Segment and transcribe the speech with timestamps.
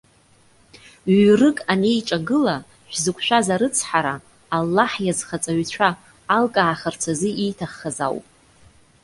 [1.21, 2.55] Ҩ-рык анеиҿагыла
[2.91, 4.15] шәзықәшәаз арыцҳара,
[4.55, 5.89] Аллаҳ иазхаҵаҩцәа
[6.35, 8.25] алкаахарц азы ииҭаххаз ауп.